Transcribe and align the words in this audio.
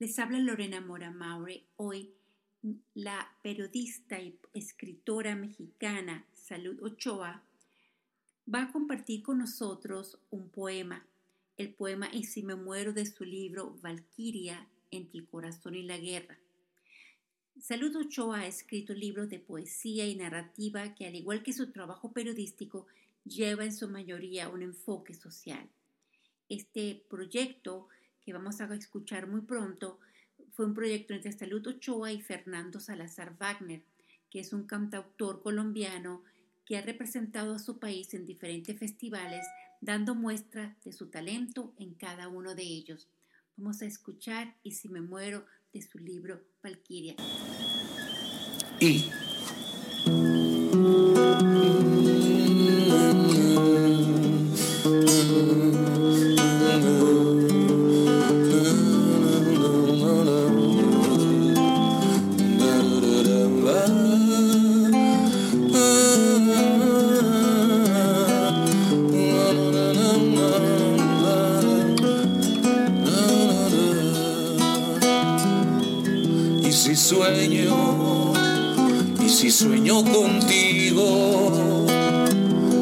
Les 0.00 0.16
habla 0.20 0.38
Lorena 0.38 0.80
Mora 0.80 1.10
Maure. 1.10 1.64
Hoy 1.74 2.14
la 2.94 3.34
periodista 3.42 4.20
y 4.20 4.38
escritora 4.54 5.34
mexicana 5.34 6.24
Salud 6.34 6.80
Ochoa 6.84 7.42
va 8.54 8.62
a 8.62 8.70
compartir 8.70 9.24
con 9.24 9.38
nosotros 9.38 10.16
un 10.30 10.50
poema, 10.50 11.04
el 11.56 11.74
poema 11.74 12.08
Y 12.12 12.24
si 12.24 12.44
me 12.44 12.54
muero 12.54 12.92
de 12.92 13.06
su 13.06 13.24
libro 13.24 13.76
Valquiria 13.82 14.68
entre 14.92 15.18
el 15.18 15.26
corazón 15.26 15.74
y 15.74 15.82
la 15.82 15.98
guerra. 15.98 16.38
Salud 17.60 17.96
Ochoa 17.96 18.42
ha 18.42 18.46
escrito 18.46 18.94
libros 18.94 19.28
de 19.28 19.40
poesía 19.40 20.06
y 20.06 20.14
narrativa 20.14 20.94
que, 20.94 21.08
al 21.08 21.16
igual 21.16 21.42
que 21.42 21.52
su 21.52 21.72
trabajo 21.72 22.12
periodístico, 22.12 22.86
lleva 23.24 23.64
en 23.64 23.74
su 23.74 23.88
mayoría 23.88 24.48
un 24.48 24.62
enfoque 24.62 25.12
social. 25.14 25.68
Este 26.48 27.04
proyecto 27.10 27.88
que 28.24 28.32
vamos 28.32 28.60
a 28.60 28.74
escuchar 28.74 29.26
muy 29.26 29.42
pronto 29.42 29.98
fue 30.52 30.66
un 30.66 30.74
proyecto 30.74 31.14
entre 31.14 31.32
Salud 31.32 31.66
Ochoa 31.66 32.12
y 32.12 32.20
Fernando 32.20 32.80
Salazar 32.80 33.36
Wagner, 33.38 33.82
que 34.30 34.40
es 34.40 34.52
un 34.52 34.66
cantautor 34.66 35.42
colombiano 35.42 36.22
que 36.64 36.76
ha 36.76 36.82
representado 36.82 37.54
a 37.54 37.58
su 37.58 37.78
país 37.78 38.12
en 38.14 38.26
diferentes 38.26 38.78
festivales, 38.78 39.46
dando 39.80 40.14
muestra 40.14 40.76
de 40.84 40.92
su 40.92 41.06
talento 41.06 41.72
en 41.78 41.94
cada 41.94 42.28
uno 42.28 42.54
de 42.54 42.62
ellos. 42.62 43.08
Vamos 43.56 43.82
a 43.82 43.86
escuchar 43.86 44.56
Y 44.62 44.72
si 44.72 44.88
me 44.88 45.00
muero 45.00 45.46
de 45.72 45.82
su 45.82 45.98
libro 45.98 46.42
Valquiria. 46.62 47.14
Sueño, 76.98 78.32
y 79.24 79.28
si 79.28 79.50
sueño 79.52 80.02
contigo, 80.04 81.86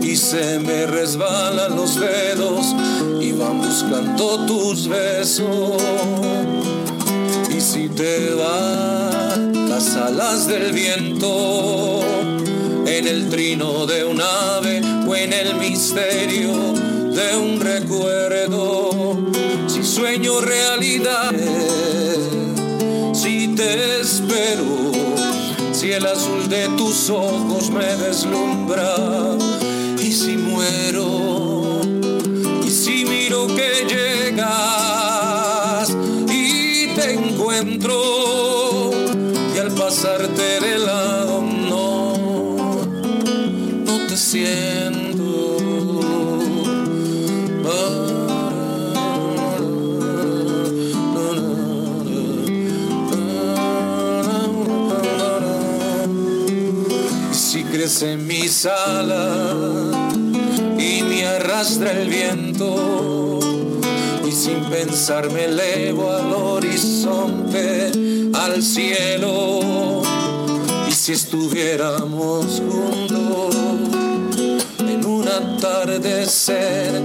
y 0.00 0.16
se 0.16 0.58
me 0.60 0.86
resbalan 0.86 1.76
los 1.76 2.00
dedos 2.00 2.74
y 3.20 3.32
van 3.32 3.60
buscando 3.60 4.46
tus 4.46 4.88
besos, 4.88 5.82
y 7.54 7.60
si 7.60 7.90
te 7.90 8.34
van 8.34 9.68
las 9.68 9.94
alas 9.96 10.46
del 10.46 10.72
viento, 10.72 12.00
en 12.86 13.06
el 13.06 13.28
trino 13.28 13.84
de 13.84 14.04
un 14.04 14.22
ave 14.22 14.80
o 15.06 15.14
en 15.14 15.34
el 15.34 15.54
misterio 15.56 16.72
de 17.12 17.36
un 17.36 17.60
recuerdo, 17.60 19.18
si 19.66 19.84
sueño 19.84 20.40
realidad 20.40 21.32
te 23.28 24.00
espero. 24.00 24.92
Si 25.72 25.92
el 25.92 26.06
azul 26.06 26.48
de 26.48 26.68
tus 26.76 27.10
ojos 27.10 27.70
me 27.70 27.84
deslumbra 27.96 28.94
y 30.00 30.12
si 30.12 30.36
muero 30.36 31.80
y 32.66 32.70
si 32.70 33.04
miro 33.04 33.46
que 33.48 33.84
llegas 33.86 34.40
y 36.30 36.88
te 36.94 37.12
encuentro 37.12 38.90
y 39.54 39.58
al 39.58 39.72
pasarte 39.72 40.60
de 40.60 40.78
lado 40.78 41.42
no, 41.42 42.16
no 43.84 44.06
te 44.08 44.16
siento. 44.16 44.77
En 57.54 58.26
mis 58.26 58.66
alas 58.66 59.96
y 60.78 61.02
me 61.02 61.24
arrastra 61.24 61.92
el 61.92 62.06
viento 62.06 63.38
y 64.22 64.32
sin 64.32 64.64
pensar 64.64 65.30
me 65.30 65.46
elevo 65.46 66.10
al 66.10 66.30
horizonte, 66.30 67.90
al 68.34 68.62
cielo. 68.62 70.02
Y 70.90 70.92
si 70.92 71.12
estuviéramos 71.12 72.60
juntos 72.60 73.56
en 74.80 75.06
un 75.06 75.26
atardecer 75.26 77.00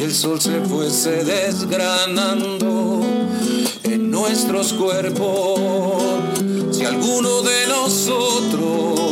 y 0.00 0.04
el 0.04 0.14
sol 0.14 0.40
se 0.40 0.58
fuese 0.62 1.22
desgranando 1.22 3.02
en 3.82 4.10
nuestros 4.10 4.72
cuerpos. 4.72 5.60
Si 6.70 6.82
alguno 6.82 7.42
de 7.42 7.66
nosotros 7.68 9.05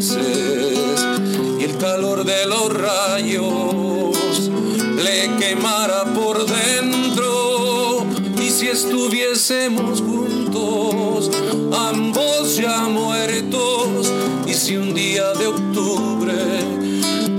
y 0.00 1.64
el 1.64 1.76
calor 1.78 2.24
de 2.24 2.46
los 2.46 2.72
rayos 2.72 4.48
le 4.94 5.36
quemará 5.40 6.04
por 6.14 6.46
dentro. 6.46 8.06
Y 8.40 8.48
si 8.50 8.68
estuviésemos 8.68 10.00
juntos 10.00 11.30
ambos 11.72 12.56
ya 12.56 12.82
muertos 12.82 14.12
y 14.46 14.54
si 14.54 14.76
un 14.76 14.94
día 14.94 15.32
de 15.32 15.48
octubre 15.48 16.32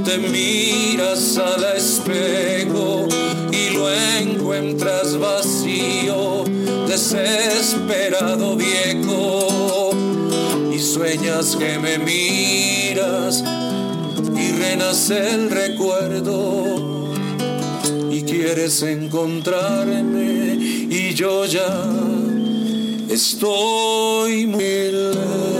te 0.04 0.18
miras 0.18 1.38
al 1.38 1.64
espejo 1.78 3.08
y 3.54 3.70
lo 3.70 3.90
encuentras 4.20 5.18
vacío 5.18 6.44
desesperado 6.88 8.58
viejo 8.58 9.19
sueñas 11.00 11.56
que 11.56 11.80
me 11.80 11.98
miras 11.98 13.42
y 14.36 14.52
renace 14.52 15.34
el 15.34 15.50
recuerdo 15.50 17.14
y 18.12 18.22
quieres 18.24 18.84
encontrarme 18.84 20.58
y 20.90 21.14
yo 21.14 21.46
ya 21.46 21.90
estoy 23.10 24.46
muy 24.46 24.92
lejos. 24.92 25.59